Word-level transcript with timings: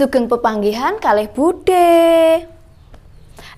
Sugeng 0.00 0.32
pepanggihan 0.32 0.96
kalih 0.96 1.28
Bude. 1.28 1.92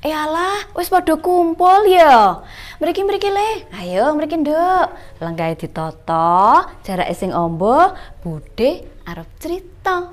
Eh 0.02 0.10
alah, 0.10 0.74
wis 0.74 0.90
padha 0.90 1.14
kumpul 1.14 1.86
ya. 1.86 2.42
Mriki-mriki 2.82 3.30
le. 3.30 3.70
Ayo 3.78 4.10
mriki 4.18 4.42
nduk. 4.42 4.90
Lenggahe 5.22 5.54
ditata, 5.54 6.66
jarak 6.82 7.14
sing 7.14 7.30
amba, 7.30 7.94
Bude 8.26 8.82
arep 9.06 9.30
cerita. 9.38 10.10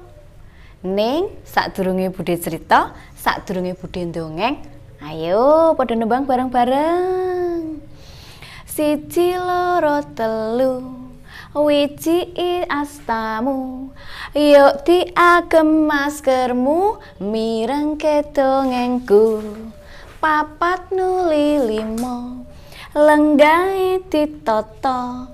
Ning 0.86 1.34
sadurunge 1.50 2.14
Bude 2.14 2.38
cerita, 2.38 2.94
sadurunge 3.18 3.74
Bude 3.74 4.06
ndongeng, 4.06 4.62
ayo 5.02 5.74
padha 5.74 5.98
nembang 5.98 6.30
bareng-bareng. 6.30 7.82
Siji 8.70 9.34
loro 9.34 10.06
telu 10.14 11.09
wiji 11.54 12.30
astamu 12.70 13.90
yuk 14.38 14.86
diagem 14.86 15.90
maskermu 15.90 17.02
mireng 17.18 17.98
kedongengku 17.98 19.42
papat 20.22 20.94
nuli 20.94 21.58
limo 21.58 22.46
lenggai 22.94 24.02
ditoto. 24.10 25.34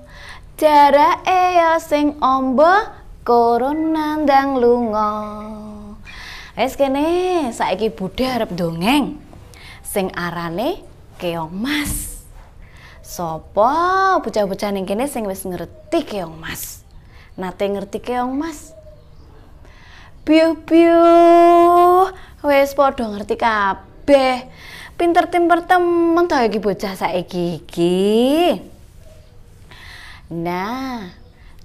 Jarak 0.56 1.20
ya 1.28 1.76
sing 1.76 2.16
ombo 2.24 2.64
koron 3.20 3.92
nandang 3.92 4.56
lunga. 4.56 5.12
Es 6.56 6.80
kene 6.80 7.52
saiki 7.52 7.92
budhe 7.92 8.24
arep 8.24 8.56
dongeng 8.56 9.20
sing 9.84 10.08
arane 10.16 10.80
keong 11.20 11.52
mas 11.52 12.15
Sopo 13.06 13.70
bocah-bocah 14.18 14.74
ning 14.74 14.82
kene 14.82 15.06
sing 15.06 15.30
wis 15.30 15.46
ngerti 15.46 16.02
keong 16.02 16.34
mas. 16.42 16.82
Nate 17.38 17.70
ngerti 17.70 18.02
keong 18.02 18.34
mas. 18.34 18.74
Biu-biu 20.26 20.98
wis 22.42 22.74
padha 22.74 23.06
ngerti 23.06 23.38
kabeh. 23.38 24.50
Pinter-pinter 24.98 25.62
temen 25.70 26.26
ta 26.26 26.42
iki 26.42 26.58
bocah 26.58 26.98
saiki 26.98 27.62
iki. 27.62 27.94
Nah, 30.26 31.14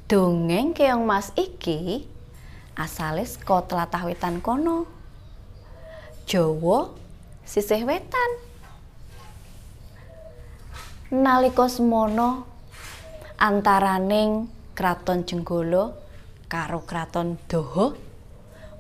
dongeng 0.06 0.78
keong 0.78 1.02
mas 1.10 1.34
iki 1.34 2.06
asale 2.78 3.26
saka 3.26 3.66
tlatah 3.66 4.06
wetan 4.06 4.46
kono. 4.46 4.86
Jawa 6.30 6.94
sisih 7.50 7.82
wetan. 7.82 8.51
Nalika 11.12 11.68
semono 11.68 12.48
antaraning 13.36 14.48
kraton 14.72 15.28
Jenggala 15.28 15.92
karo 16.48 16.88
kraton 16.88 17.36
Daha 17.52 17.92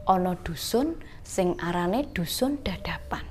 ana 0.08 0.40
dusun 0.40 0.96
sing 1.28 1.60
arane 1.60 2.08
dusun 2.16 2.64
dadapan. 2.64 3.28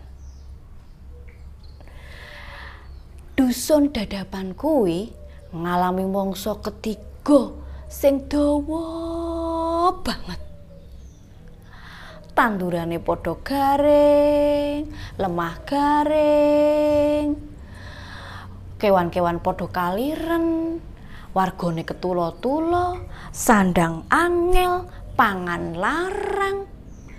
Dusun 3.40 3.88
dadapan 3.88 4.52
kuwi 4.52 5.08
ngalami 5.56 6.04
mangsa 6.04 6.60
ketiga 6.60 7.56
sing 7.88 8.28
dawa 8.28 9.96
banget. 10.04 10.40
Tandurane 12.36 13.00
padha 13.00 13.32
garing 13.40 14.92
lemah 15.16 15.56
garing 15.64 17.49
kewan-kewan 18.80 19.44
padha 19.44 19.68
kaliren, 19.68 20.80
wargane 21.36 21.84
ketulo-tulo, 21.84 23.04
sandang 23.28 24.08
angel, 24.08 24.88
pangan 25.14 25.76
larang, 25.76 26.64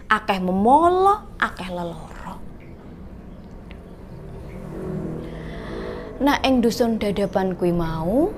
akeh 0.10 0.42
memolo, 0.42 1.38
akeh 1.38 1.70
leloro. 1.70 2.36
Nah 6.22 6.38
ing 6.42 6.66
dusun 6.66 6.98
dadapan 6.98 7.54
kuwi 7.54 7.74
mau 7.74 8.30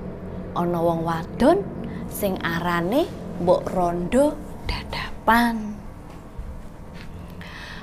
ana 0.55 0.79
wong 0.79 1.03
wadon 1.03 1.59
sing 2.07 2.39
arane 2.43 3.07
Mbok 3.43 3.63
Rondo 3.75 4.37
Dadapan. 4.69 5.75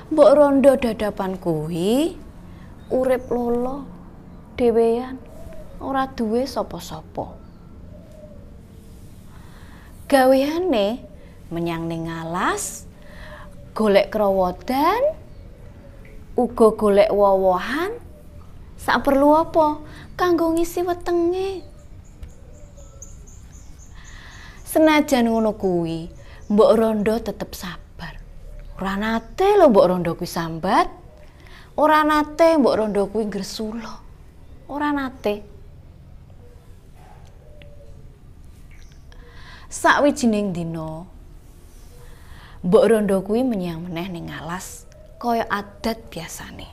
Mbok 0.09 0.31
Rondo 0.33 0.73
Dadapan 0.79 1.37
kuwi 1.37 2.17
urip 2.89 3.29
lolo 3.29 3.85
dhewean 4.57 5.30
ora 5.81 6.05
duwe 6.07 6.45
sapa-sapa. 6.45 7.33
Gaweane 10.05 11.01
menyang 11.51 11.89
ning 11.89 12.07
alas, 12.07 12.85
golek 13.73 14.13
krawodan, 14.13 15.01
uga 16.37 16.67
golek 16.77 17.09
wowohan. 17.11 17.97
Sak 18.81 19.05
perlu 19.05 19.37
apa? 19.37 19.77
Kanggo 20.17 20.53
ngisi 20.57 20.81
wetenge. 20.81 21.61
Senajan 24.65 25.27
ngono 25.27 25.53
kuwi, 25.53 26.09
Mbok 26.49 26.71
Rondo 26.79 27.13
tetep 27.19 27.51
sabar. 27.53 28.17
Ora 28.79 28.95
nate 28.97 29.59
lho 29.59 29.69
Mbok 29.69 29.85
Rondo 29.85 30.11
kuwi 30.17 30.25
sambat. 30.25 30.87
Ora 31.77 32.01
nate 32.07 32.57
Mbok 32.57 32.75
Rondo 32.79 33.05
kuwi 33.11 33.29
gresula. 33.29 34.01
Ora 34.71 34.89
nate. 34.95 35.50
Sakwijining 39.71 40.51
dina 40.51 41.07
Mbok 42.61 42.85
Rondo 42.91 43.23
kuwi 43.23 43.41
menyang 43.41 43.87
meneh 43.87 44.11
ning 44.11 44.27
alas 44.29 44.85
kaya 45.17 45.47
adat 45.49 45.97
biasane. 46.13 46.69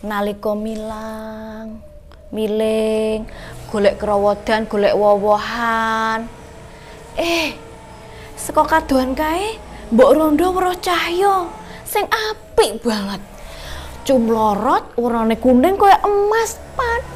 Nalika 0.00 0.56
milang, 0.56 1.84
miling, 2.32 3.28
golek 3.68 4.00
krawodan, 4.00 4.64
golek 4.70 4.96
wowohan. 4.96 6.30
Eh, 7.20 7.58
saka 8.40 8.64
kadohan 8.64 9.12
kae 9.12 9.60
Mbok 9.92 10.14
Rondo 10.16 10.56
weruh 10.56 10.78
cahya 10.80 11.50
sing 11.84 12.08
apik 12.08 12.80
banget. 12.80 13.20
Cumlorot 14.06 14.96
warnane 14.96 15.36
kuning 15.36 15.76
kaya 15.76 16.00
emas 16.06 16.56
padang. 16.78 17.15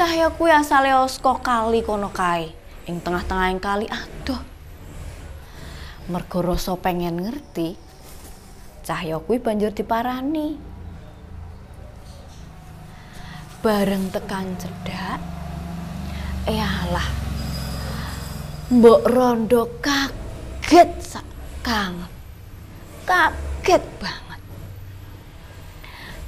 Cahya 0.00 0.32
kuwi 0.32 0.48
asale 0.48 0.96
saka 1.12 1.44
kali 1.44 1.84
kono 1.84 2.08
kae. 2.08 2.56
Ing 2.88 3.04
tengah-tengahing 3.04 3.60
kali 3.60 3.84
adoh. 3.84 4.40
Mergo 6.08 6.40
rasa 6.40 6.72
pengen 6.80 7.20
ngerti, 7.20 7.76
cahya 8.80 9.20
kuwi 9.20 9.36
banjur 9.36 9.76
diparani. 9.76 10.56
Bareng 13.60 14.08
tekan 14.08 14.56
cedak, 14.56 15.20
eh 16.48 16.64
alah. 16.64 17.08
Mbok 18.72 19.04
Rondo 19.04 19.68
kaget 19.84 20.96
sak 21.04 21.28
kangen. 21.60 22.08
Kaget 23.04 23.84
banget. 24.00 24.40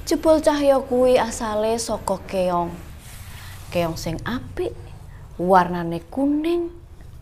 Jebul 0.04 0.44
cahya 0.44 0.76
kuwi 0.76 1.16
asale 1.16 1.80
saka 1.80 2.20
keong. 2.28 2.91
Keong 3.72 3.96
sing 3.96 4.20
apik 4.28 4.76
warnane 5.40 6.04
kuning 6.12 6.68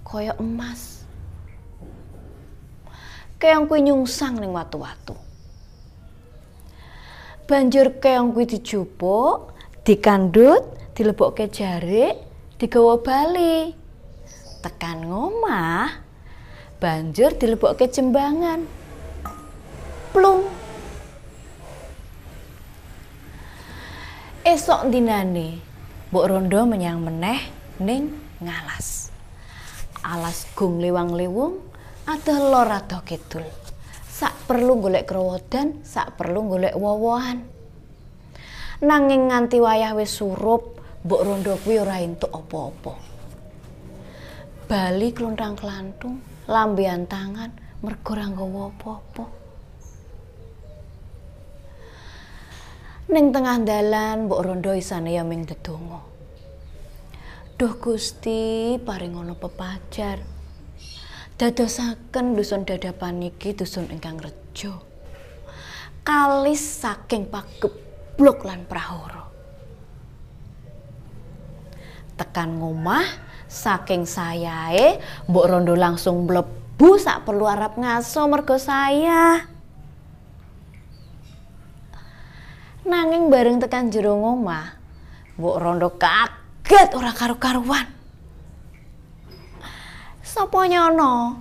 kaya 0.02 0.34
emas. 0.42 1.06
Keong 3.38 3.70
kuwi 3.70 3.86
nyungsang 3.86 4.42
ning 4.42 4.50
watu-watu. 4.50 5.14
Banjur 7.46 8.02
keong 8.02 8.34
kuwi 8.34 8.50
dijupuk 8.50 9.54
dikandut 9.86 10.66
dilebokke 10.98 11.46
jarik 11.46 12.18
digawa 12.58 12.98
bali. 12.98 13.72
Tekan 14.60 15.06
ngomah 15.06 15.88
banjur 16.82 17.32
dilebokke 17.38 17.86
jembangan. 17.86 18.66
Plung. 20.10 20.42
Esok 24.42 24.90
dinane 24.90 25.69
Mbok 26.10 26.26
Rondo 26.26 26.66
menyang 26.66 27.06
meneh 27.06 27.38
ning 27.78 28.10
ngalas. 28.42 29.14
Alas 30.02 30.42
gung 30.58 30.82
liwang-liwung 30.82 31.62
ada 32.02 32.34
lor 32.34 32.66
ado 32.66 32.98
kidul. 33.06 33.46
Sak 34.10 34.50
perlu 34.50 34.82
golek 34.82 35.06
krawodan, 35.06 35.86
sak 35.86 36.18
perlu 36.18 36.50
golek 36.50 36.74
wowohan. 36.74 37.46
Nanging 38.82 39.30
nganti 39.30 39.62
wayah 39.62 39.94
wis 39.94 40.10
surup, 40.10 40.82
Mbok 41.06 41.22
Rondo 41.22 41.54
kuwi 41.62 41.78
ora 41.78 42.02
entuk 42.02 42.34
apa-apa. 42.34 42.92
Bali 44.66 45.14
klontang-klantung, 45.14 46.18
lambean 46.50 47.06
tangan, 47.06 47.54
mergo 47.86 48.18
ora 48.18 48.26
nggawa 48.26 48.74
apa-apa. 48.74 49.39
Ning 53.10 53.34
tengah 53.34 53.58
dalan 53.66 54.30
Mbok 54.30 54.38
Rondo 54.38 54.70
isane 54.70 55.18
ya 55.18 55.26
ming 55.26 55.42
dedonga. 55.42 55.98
Duh 57.58 57.74
Gusti 57.82 58.78
paring 58.78 59.18
ana 59.18 59.34
pepajar. 59.34 60.22
Dadosaken 61.34 62.38
dusun 62.38 62.62
dadapan 62.62 63.18
iki 63.26 63.50
dusun 63.50 63.90
ingkang 63.90 64.22
rejo. 64.22 64.86
Kalis 66.06 66.62
saking 66.62 67.26
pageblok 67.26 68.46
lan 68.46 68.62
prahara. 68.70 69.26
Tekan 72.14 72.62
ngomah 72.62 73.10
saking 73.50 74.06
sayae 74.06 75.02
Mbok 75.26 75.46
Rondo 75.50 75.74
langsung 75.74 76.30
mlebu 76.30 76.94
sak 76.94 77.26
perlu 77.26 77.50
arep 77.50 77.74
ngaso 77.74 78.22
mergo 78.30 78.54
saya. 78.54 79.49
Nanging 82.90 83.30
bareng 83.30 83.62
tekan 83.62 83.86
jero 83.94 84.18
ngomah, 84.18 84.74
Mbok 85.38 85.56
Rondo 85.62 85.94
kaget 85.94 86.90
ora 86.98 87.14
karo-karuan. 87.14 87.86
Sopo 90.26 90.66
nyono? 90.66 91.38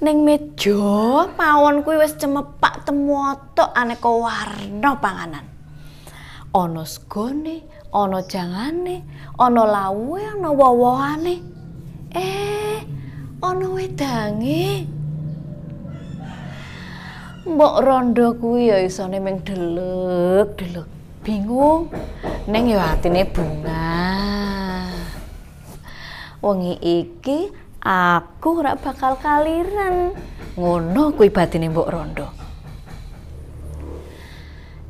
Ning 0.00 0.24
meja 0.24 1.28
pawon 1.36 1.84
kuwi 1.84 2.00
wis 2.00 2.16
cemepak 2.16 2.88
temotok 2.88 3.76
aneka 3.76 4.08
warna 4.08 4.96
panganan. 4.96 5.44
Ana 6.56 6.88
segone, 6.88 7.60
ana 7.92 8.24
jangane, 8.24 9.04
ana 9.36 9.62
lawuhe, 9.68 10.32
ana 10.32 10.48
wowohane. 10.48 11.44
Eh, 12.16 12.80
ana 13.44 13.66
wedange. 13.68 14.88
Mbok 17.50 17.82
rondo 17.82 18.38
kuwi 18.38 18.70
ya 18.70 18.78
isone 18.78 19.18
ming 19.18 19.42
delek-delek. 19.42 20.86
Bingung. 21.26 21.90
Ning 22.46 22.70
ya 22.70 22.94
atine 22.94 23.26
bunga. 23.26 23.90
Wengi 26.38 26.78
iki 26.78 27.50
aku 27.82 28.62
ora 28.62 28.78
bakal 28.78 29.18
kaliran. 29.18 30.14
Ngono 30.54 31.10
kuwi 31.18 31.28
batine 31.34 31.66
Mbok 31.68 31.90
Rondo. 31.90 32.26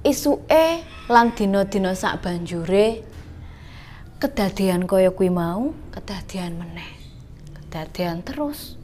Isuke 0.04 0.84
lan 1.08 1.32
dina-dina 1.36 1.92
sak 1.92 2.24
banjure 2.24 3.04
kedadian 4.20 4.84
kaya 4.88 5.12
kuwi 5.12 5.28
mau, 5.32 5.72
kedadian 5.92 6.60
meneh. 6.60 6.92
Kedadian 7.56 8.20
terus. 8.24 8.79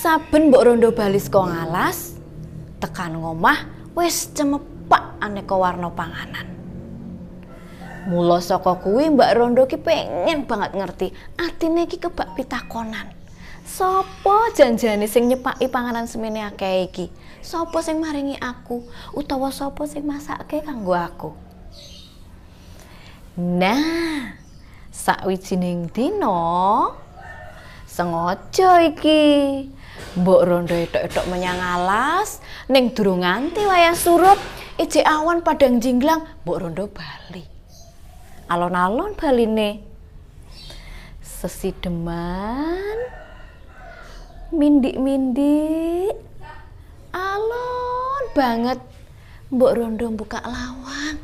Saben 0.00 0.48
Mbok 0.48 0.64
Rondo 0.64 0.96
bali 0.96 1.20
saka 1.20 1.44
ngalas, 1.44 2.16
tekan 2.80 3.20
ngomah 3.20 3.68
wis 3.92 4.32
cemepak 4.32 5.20
aneka 5.20 5.52
warna 5.52 5.92
panganan. 5.92 6.48
Mula 8.08 8.40
saka 8.40 8.80
kuwi 8.80 9.12
Mbak 9.12 9.30
Rondo 9.36 9.68
ki 9.68 9.76
pengen 9.76 10.48
banget 10.48 10.72
ngerti 10.72 11.12
atine 11.36 11.84
iki 11.84 12.00
kebak 12.00 12.32
pitakonan. 12.32 13.12
Sopo 13.68 14.48
janjane 14.56 15.04
sing 15.04 15.28
nyepaki 15.28 15.68
panganan 15.68 16.08
semene 16.08 16.48
akeh 16.48 16.88
iki? 16.88 17.12
Sopo 17.44 17.84
sing 17.84 18.00
maringi 18.00 18.40
aku 18.40 18.80
utawa 19.12 19.52
sopo 19.52 19.84
sing 19.84 20.08
masake 20.08 20.64
kanggo 20.64 20.96
aku? 20.96 21.36
Nah, 23.36 24.32
sakwijining 24.88 25.92
dina 25.92 26.88
sengaja 27.84 28.80
iki 28.88 29.20
Mbok 30.10 30.42
Rondo 30.42 30.74
etok-etok 30.74 31.30
menyang 31.30 31.62
alas 31.62 32.42
ning 32.66 32.90
durung 32.90 33.22
nganti 33.22 33.62
wayah 33.62 33.94
surup 33.94 34.42
ijek 34.74 35.06
awan 35.06 35.38
padang 35.46 35.78
jinglang 35.78 36.26
Mbok 36.42 36.58
Rondo 36.58 36.90
bali. 36.90 37.46
Alon-alon 38.50 39.14
baline. 39.14 39.86
Sesideman 41.22 42.98
mindik-mindik 44.50 46.18
alon 47.14 48.22
banget 48.34 48.82
Mbok 49.54 49.72
Rondo 49.78 50.10
buka 50.10 50.42
lawang. 50.42 51.22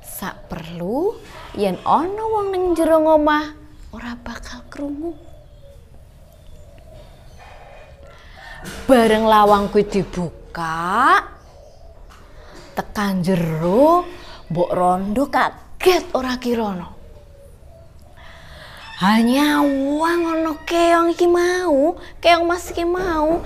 Sak 0.00 0.48
perlu 0.48 1.12
yen 1.60 1.76
ana 1.84 2.24
wong 2.24 2.56
ning 2.56 2.64
jero 2.72 3.04
ngomah 3.04 3.52
ora 3.92 4.16
bakal 4.16 4.64
krungu 4.72 5.31
bareng 8.86 9.26
lawang 9.26 9.68
kuwi 9.70 9.86
dibuka 9.86 11.22
tekan 12.72 13.20
jero 13.20 14.06
Mbok 14.52 14.70
Rondo 14.76 15.32
kaget 15.32 16.12
ora 16.12 16.36
kirana. 16.36 16.92
Hanya 19.00 19.64
uang 19.64 20.20
ono 20.28 20.52
keong 20.62 21.16
iki 21.16 21.24
mau, 21.26 21.96
keong 22.20 22.44
mas 22.44 22.68
iki 22.68 22.84
mau 22.84 23.40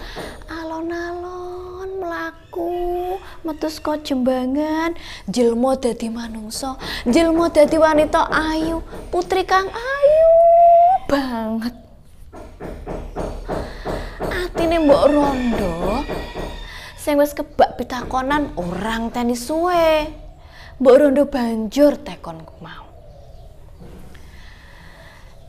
alon-alon 0.50 2.02
melaku 2.02 3.16
metu 3.46 3.70
saka 3.70 4.02
jembangan 4.02 4.98
jilmo 5.30 5.78
dadi 5.78 6.10
manungsa, 6.10 6.74
jilmo 7.06 7.46
dadi 7.48 7.78
wanita 7.78 8.28
ayu, 8.28 8.82
putri 9.08 9.46
kang 9.46 9.70
ayu 9.70 10.28
banget. 11.06 11.85
Atine 14.66 14.82
Mbok 14.82 15.06
Rondo 15.14 16.02
sing 16.98 17.22
wis 17.22 17.38
kebak 17.38 17.78
pitakonan 17.78 18.50
orang 18.58 19.14
tani 19.14 19.38
suwe. 19.38 20.10
Mbok 20.82 20.96
Rondo 20.98 21.22
banjur 21.30 21.94
tekonku 22.02 22.58
mau. 22.58 22.90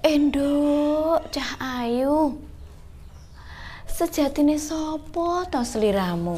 Enduk, 0.05 1.33
cah 1.33 1.81
ayu. 1.81 2.37
Sejatine 3.89 4.61
sapa 4.61 5.49
to 5.49 5.65
sliramu? 5.65 6.37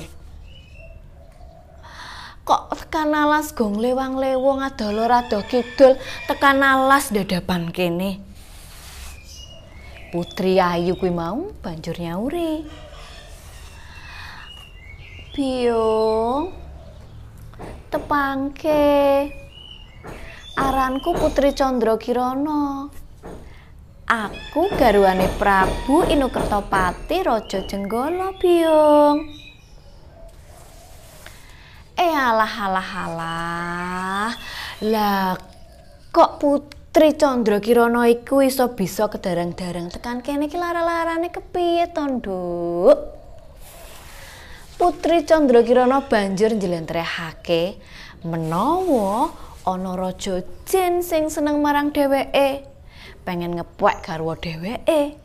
Kok 2.47 2.79
tekan 2.79 3.11
alas 3.11 3.51
gong 3.51 3.75
lewang 3.75 4.15
lewong 4.15 4.63
adolo 4.63 5.03
rado 5.03 5.43
kidul 5.51 5.99
tekan 6.31 6.63
alas 6.63 7.11
dadapan 7.11 7.75
kene. 7.75 8.23
Putri 10.09 10.57
Ayu 10.57 10.97
kuwi 10.97 11.13
mau 11.13 11.53
banjur 11.61 11.93
nyauri. 11.93 12.65
Biung, 15.37 16.49
tepangke. 17.93 19.29
Aranku 20.59 21.15
Putri 21.15 21.55
Chandra 21.55 21.95
Kirana 21.95 22.91
aku 24.09 24.67
garwane 24.75 25.29
Prabu 25.39 26.03
Inukertapati 26.03 27.23
Raja 27.23 27.63
Jenggala 27.63 28.35
Biung 28.35 29.39
eh 31.99 32.15
alah 32.15 32.53
alah 32.63 32.89
alah. 33.05 34.31
Lah 34.87 35.35
kok 36.15 36.39
Putri 36.39 36.78
Chandra 36.91 37.61
Kirana 37.61 38.09
iku 38.09 38.41
iso 38.41 38.65
bisa 38.75 39.07
kedarang-darang 39.07 39.93
tekan 39.93 40.25
kene 40.25 40.49
iki 40.49 40.57
lara-larane 40.57 41.29
kepiye 41.29 41.93
to 41.93 42.01
Nduk 42.01 42.97
Putri 44.79 45.21
Chandra 45.23 45.61
Kirana 45.61 46.01
banjur 46.01 46.49
njlentrehake 46.49 47.77
menawa 48.25 49.29
ana 49.67 49.95
raja 49.95 50.41
jin 50.65 51.03
sing 51.03 51.29
seneng 51.29 51.61
marang 51.61 51.93
dheweke, 51.93 52.65
pengen 53.23 53.55
ngepek 53.55 54.03
garwa 54.03 54.35
dheweke. 54.35 55.15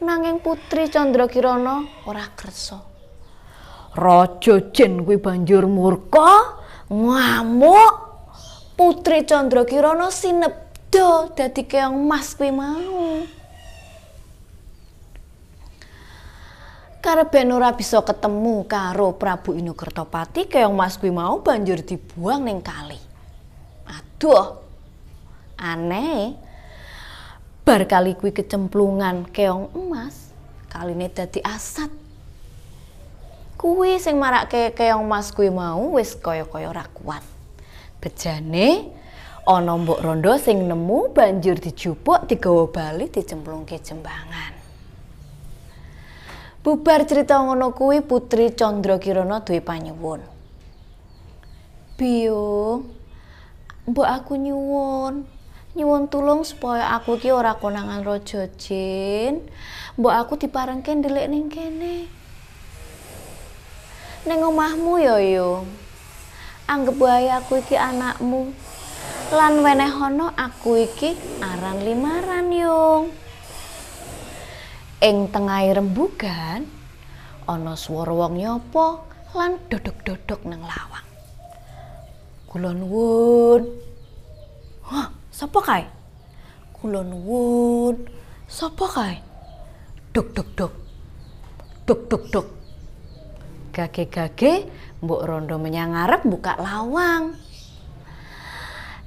Nanging 0.00 0.38
Putri 0.40 0.86
Chandra 0.88 1.26
Kirana 1.26 1.84
ora 2.06 2.24
kersa. 2.36 2.78
Raja 3.96 4.60
jin 4.72 5.04
kuwi 5.04 5.18
banjur 5.18 5.66
murka, 5.66 6.56
ngamuk. 6.88 8.09
Putri 8.80 9.28
Chandra 9.28 9.68
Kirana 9.68 10.08
sinebda 10.08 11.36
dadi 11.36 11.68
keong 11.68 12.00
mas 12.00 12.32
kuwi 12.32 12.48
mau. 12.48 13.20
Karep 17.04 17.28
ben 17.28 17.52
ora 17.52 17.76
bisa 17.76 18.00
ketemu 18.00 18.64
karo 18.64 19.12
Prabu 19.20 19.52
Inukertapati 19.52 20.48
keong 20.48 20.72
Mas 20.72 20.96
kuwi 20.96 21.12
mau 21.12 21.44
banjur 21.44 21.84
dibuang 21.84 22.40
ning 22.40 22.64
kali. 22.64 22.96
Aduh. 23.84 24.64
Aneh. 25.60 26.40
Bar 27.68 27.84
kali 27.84 28.16
kuwi 28.16 28.32
kecemplungan 28.32 29.28
keong 29.28 29.76
emas, 29.76 30.32
kaline 30.72 31.12
dadi 31.12 31.44
asat. 31.44 31.92
Kuwi 33.60 34.00
sing 34.00 34.16
marake 34.16 34.72
keong 34.72 35.04
Mas 35.04 35.36
kuwi 35.36 35.52
mau 35.52 36.00
wis 36.00 36.16
kaya-kaya 36.16 36.72
ora 36.72 36.88
kuat. 36.96 37.39
Bejane 38.00 38.88
ana 39.44 39.76
mbok 39.76 40.00
rondo 40.00 40.32
sing 40.40 40.64
nemu 40.64 41.12
banjur 41.12 41.60
dijupuk 41.60 42.24
digawa 42.24 42.64
bali 42.72 43.12
dicemplungke 43.12 43.76
jembangan. 43.76 44.52
Bubar 46.60 47.08
cerita 47.08 47.40
ngono 47.40 47.72
kuwi 47.72 48.04
Putri 48.04 48.52
Chandra 48.52 49.00
Kirana 49.00 49.40
duwe 49.40 49.60
panyuwun. 49.64 50.20
Biung, 51.96 52.84
mbok 53.88 54.08
aku 54.08 54.36
nyuwun, 54.36 55.24
nyuwun 55.76 56.08
tulung 56.08 56.44
supaya 56.44 56.96
aku 56.96 57.16
iki 57.16 57.32
ora 57.32 57.56
konangan 57.56 58.04
raja 58.04 58.48
jin. 58.60 59.44
Mbok 59.96 60.12
aku 60.12 60.32
diparengke 60.40 60.92
ndelik 60.96 61.28
ning 61.32 61.48
kene. 61.48 62.08
Ning 64.28 64.40
omahmu 64.44 65.00
ya, 65.00 65.16
Yung. 65.16 65.89
Anggep 66.70 67.02
wae 67.02 67.26
aku 67.26 67.58
iki 67.58 67.74
anakmu. 67.74 68.54
Lan 69.34 69.58
wenehono 69.58 70.30
aku 70.38 70.78
iki 70.78 71.18
aran 71.42 71.82
limaran, 71.82 72.46
Yung. 72.54 73.10
Ing 75.02 75.26
tengahing 75.34 75.74
rembugan 75.74 76.70
ana 77.50 77.74
swara 77.74 78.14
wong 78.14 78.38
nyapa 78.38 79.02
lan 79.34 79.58
dodok-dodok 79.66 80.46
nang 80.46 80.62
lawang. 80.62 81.06
Kula 82.46 82.70
nuwun. 82.70 83.66
Hah, 84.86 85.10
sapa 85.34 85.58
kae? 85.58 85.84
Kula 86.78 87.02
nuwun. 87.02 87.98
Sapa 88.46 88.86
kae? 88.86 89.18
Dok 90.14 90.38
dok 90.38 90.48
dok. 90.54 90.72
Dok 91.82 92.00
dok 92.06 92.24
dok. 92.30 92.59
Gage-gage 93.70 94.66
mbok 95.00 95.22
rondo 95.24 95.56
menyang 95.56 95.94
ngarep 95.94 96.26
buka 96.26 96.58
lawang. 96.58 97.34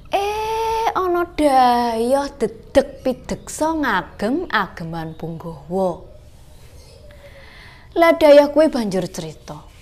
Eh, 0.10 0.88
ana 0.96 1.27
dayoh 1.36 2.27
dedek 2.39 3.03
pideksa 3.03 3.75
ngagem 3.77 4.48
ageman 4.50 5.13
punggawa. 5.20 6.03
Lah 7.93 8.12
dayoh 8.17 8.50
kuwi 8.50 8.74
banjur 8.74 9.05
cerita. 9.12 9.74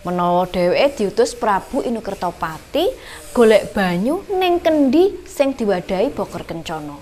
menawa 0.00 0.48
dheweke 0.48 0.96
diutus 0.96 1.36
Prabu 1.36 1.84
Inukertapati 1.84 2.88
golek 3.36 3.76
banyu 3.76 4.24
ning 4.32 4.56
kendi 4.64 5.28
sing 5.28 5.52
diwadahi 5.52 6.08
Bokor 6.16 6.48
Kencana. 6.48 6.96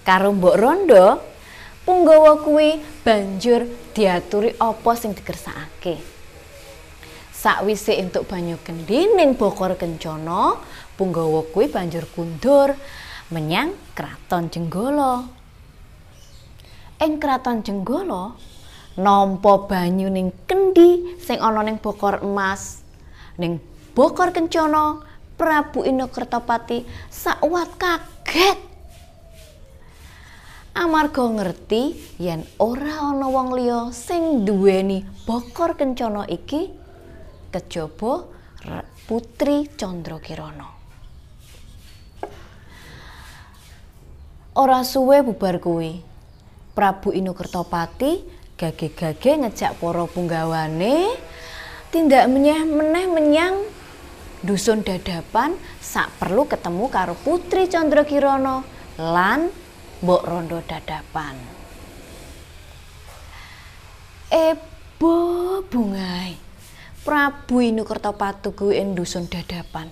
Karo 0.00 0.32
Mbok 0.32 0.56
Rondo, 0.56 1.20
Punggawa 1.90 2.38
kuwi 2.46 2.78
banjur 3.02 3.66
diaturi 3.90 4.54
apa 4.62 4.94
sing 4.94 5.10
dikersakake. 5.10 5.98
Sakwise 7.34 7.98
entuk 7.98 8.30
banyu 8.30 8.62
kendi 8.62 9.10
ning 9.10 9.34
Bokor 9.34 9.74
Kencana, 9.74 10.54
Punggawa 10.94 11.42
kuwi 11.50 11.66
banjur 11.66 12.06
kundur 12.14 12.78
menyang 13.34 13.74
Kraton 13.98 14.46
Jenggala. 14.54 15.26
Ing 17.02 17.18
Kraton 17.18 17.66
Jenggala, 17.66 18.38
nampa 18.94 19.66
banyu 19.66 20.06
ning 20.14 20.30
kendi 20.46 21.18
sing 21.18 21.42
ana 21.42 21.66
ning 21.66 21.82
bokor 21.82 22.22
emas 22.22 22.86
ning 23.34 23.58
bokor 23.98 24.30
kencana 24.30 25.02
Prabu 25.34 25.82
Inokertapati 25.82 26.86
sakwat 27.10 27.74
kaget 27.82 28.69
amarga 30.74 31.24
ngerti 31.26 31.98
yen 32.22 32.46
ora 32.58 33.10
ana 33.10 33.26
wong 33.26 33.54
liya 33.58 33.90
sing 33.90 34.46
duweni 34.46 35.02
bokor 35.26 35.74
kencana 35.74 36.26
iki 36.30 36.70
kejaba 37.50 38.26
Putri 39.10 39.66
Candrakirana. 39.74 40.68
Ora 44.54 44.84
suwe 44.86 45.24
bubar 45.24 45.58
kuwi. 45.58 45.98
Prabu 46.76 47.10
Inokertapati 47.10 48.22
gage-gage 48.54 49.40
ngejak 49.40 49.80
para 49.82 50.04
punggawane 50.06 51.10
tindak 51.90 52.30
menyeh 52.30 52.62
meneh 52.62 53.10
menyang 53.10 53.56
dusun 54.46 54.86
dadapan 54.86 55.58
sak 55.82 56.12
perlu 56.22 56.46
ketemu 56.46 56.86
karo 56.86 57.18
Putri 57.18 57.66
Candrakirana 57.66 58.62
lan 59.00 59.50
Mbok 60.00 60.22
Rondo 60.24 60.58
dadapan. 60.64 61.36
Ebo 64.32 65.14
bungai. 65.68 66.36
Prabu 67.04 67.60
Inukertapatu 67.60 68.52
kuwi 68.52 68.80
ing 68.80 68.96
dusun 68.96 69.28
dadapan. 69.28 69.88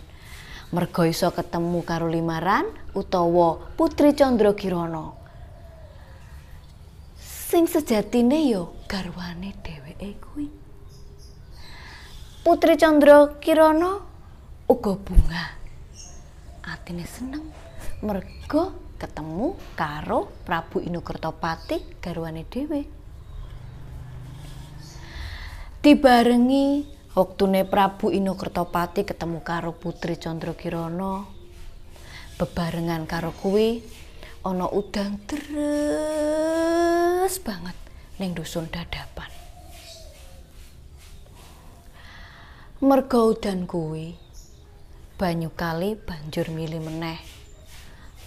Merga 0.73 1.09
iso 1.09 1.29
ketemu 1.33 1.81
karo 1.85 2.09
Limaran 2.09 2.69
utawa 2.93 3.61
Putri 3.77 4.13
Candrakirana. 4.13 5.19
sing 7.49 7.65
sejatine 7.65 8.45
ya 8.53 8.69
garwane 8.85 9.57
dheweke 9.65 10.21
kuwi. 10.21 10.53
Putri 12.45 12.77
Candra 12.77 13.33
Kirana 13.41 14.05
uga 14.69 14.93
bunga. 15.01 15.57
Atine 16.69 17.09
seneng 17.09 17.49
merga 18.05 18.69
ketemu 18.99 19.55
karo 19.79 20.27
Prabu 20.43 20.83
Inukertapati 20.83 22.03
garwane 22.03 22.43
dhewe. 22.51 22.83
Dibarengi 25.79 26.83
wektune 27.15 27.63
Prabu 27.63 28.11
Inukertapati 28.11 29.07
ketemu 29.07 29.39
karo 29.47 29.71
Putri 29.79 30.19
Candra 30.19 30.53
Kirana 30.59 31.23
bebarengan 32.39 33.07
karo 33.07 33.31
kuwi 33.35 33.83
ana 34.43 34.67
udan 34.71 35.19
deres 35.31 35.63
banget 37.43 37.79
ning 38.19 38.35
dusun 38.35 38.67
dadapan. 38.67 39.31
Merga 42.79 43.19
udan 43.27 43.67
kuwi 43.67 44.15
banyu 45.19 45.51
kali 45.55 45.99
banjur 45.99 46.47
milih 46.55 46.79
meneh. 46.79 47.38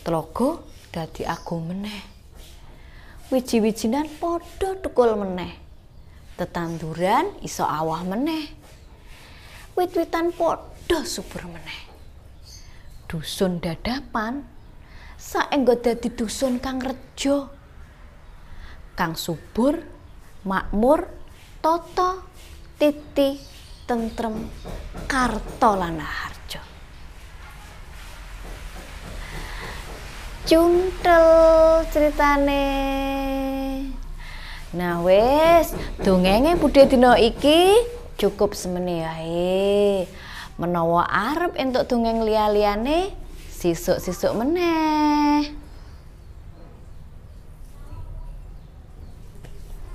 Tlaga 0.01 0.61
dadi 0.89 1.21
agung 1.25 1.69
meneh. 1.69 2.01
Wiji-wijinan 3.29 4.09
padha 4.17 4.75
tukul 4.81 5.13
meneh. 5.15 5.53
Tetanduran 6.35 7.37
iso 7.45 7.63
awah 7.63 8.01
meneh. 8.01 8.49
Wit-witan 9.77 10.33
padha 10.33 11.05
subur 11.05 11.45
meneh. 11.47 11.81
Dusun 13.05 13.61
dadapan 13.61 14.41
saenggo 15.21 15.77
dadi 15.77 16.09
dusun 16.09 16.57
kang 16.57 16.81
rejo 16.81 17.53
kang 18.97 19.13
subur 19.13 19.77
makmur 20.49 21.05
toto 21.61 22.25
titi 22.81 23.37
tentrem 23.85 24.49
karto 25.05 25.71
lan 25.77 26.01
cuntel 30.51 31.79
ceritane 31.95 32.67
nah 34.75 34.99
wes 34.99 35.71
dongenge 36.03 36.59
budhe 36.59 36.91
dina 36.91 37.15
iki 37.15 37.79
cukup 38.19 38.51
semene 38.51 38.99
ae 39.07 40.03
menawa 40.59 41.07
arep 41.07 41.55
entuk 41.55 41.87
dongeng 41.87 42.27
liya-liyane 42.27 43.15
sisuk-sisuk 43.47 44.35
meneh. 44.35 45.60